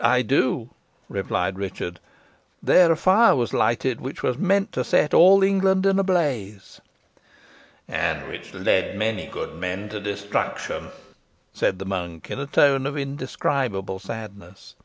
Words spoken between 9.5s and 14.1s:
men to destruction," said the monk, in a tone of indescribable